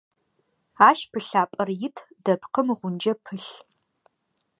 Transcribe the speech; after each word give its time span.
Ащ 0.87 0.99
пылъапӏэр 1.11 1.69
ит, 1.85 1.97
дэпкъым 2.23 2.67
гъунджэ 2.79 3.13
пылъ. 3.23 3.51